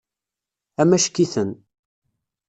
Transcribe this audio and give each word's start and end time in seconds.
Amack-iten. 0.81 1.51